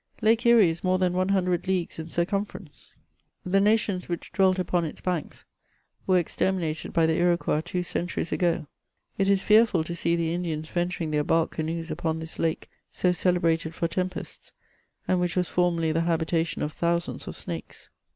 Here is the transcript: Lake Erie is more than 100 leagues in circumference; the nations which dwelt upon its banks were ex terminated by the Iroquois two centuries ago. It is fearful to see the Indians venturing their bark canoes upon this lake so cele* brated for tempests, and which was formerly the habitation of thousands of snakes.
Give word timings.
Lake 0.19 0.47
Erie 0.47 0.71
is 0.71 0.83
more 0.83 0.97
than 0.97 1.13
100 1.13 1.67
leagues 1.67 1.99
in 1.99 2.09
circumference; 2.09 2.95
the 3.45 3.59
nations 3.61 4.09
which 4.09 4.31
dwelt 4.31 4.57
upon 4.57 4.83
its 4.83 4.99
banks 4.99 5.45
were 6.07 6.17
ex 6.17 6.35
terminated 6.35 6.91
by 6.91 7.05
the 7.05 7.13
Iroquois 7.17 7.61
two 7.61 7.83
centuries 7.83 8.31
ago. 8.31 8.65
It 9.19 9.29
is 9.29 9.43
fearful 9.43 9.83
to 9.83 9.93
see 9.93 10.15
the 10.15 10.33
Indians 10.33 10.69
venturing 10.69 11.11
their 11.11 11.23
bark 11.23 11.51
canoes 11.51 11.91
upon 11.91 12.17
this 12.17 12.39
lake 12.39 12.67
so 12.89 13.11
cele* 13.11 13.35
brated 13.37 13.75
for 13.75 13.87
tempests, 13.87 14.51
and 15.07 15.19
which 15.19 15.35
was 15.35 15.47
formerly 15.49 15.91
the 15.91 16.01
habitation 16.01 16.63
of 16.63 16.73
thousands 16.73 17.27
of 17.27 17.35
snakes. 17.35 17.91